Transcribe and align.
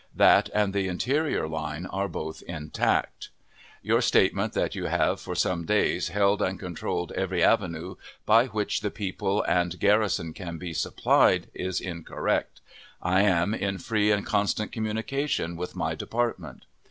That 0.15 0.49
and 0.51 0.73
the 0.73 0.87
interior 0.87 1.47
line 1.47 1.85
are 1.85 2.07
both 2.07 2.41
intact. 2.47 3.29
Your 3.83 4.01
statement 4.01 4.53
that 4.53 4.73
you 4.73 4.85
have, 4.85 5.21
for 5.21 5.35
some 5.35 5.63
days, 5.63 6.07
held 6.07 6.41
and 6.41 6.59
controlled 6.59 7.11
every 7.11 7.43
avenue 7.43 7.97
by 8.25 8.47
which 8.47 8.79
the 8.81 8.89
people 8.89 9.43
and 9.43 9.79
garrison 9.79 10.33
can 10.33 10.57
be 10.57 10.73
supplied, 10.73 11.51
is 11.53 11.79
incorrect. 11.79 12.61
I 12.99 13.21
am 13.21 13.53
in 13.53 13.77
free 13.77 14.09
and 14.09 14.25
constant 14.25 14.71
communication 14.71 15.55
with 15.55 15.75
my 15.75 15.93
department. 15.93 16.65